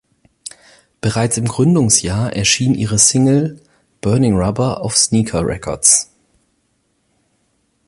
Bereits 0.99 1.37
im 1.37 1.45
Gründungsjahr 1.47 2.33
erschien 2.33 2.73
ihre 2.73 2.97
Single 2.97 3.61
"Burning 4.01 4.35
Rubber" 4.35 4.81
auf 4.81 4.97
Sneaker 4.97 5.45
Records. 5.45 6.09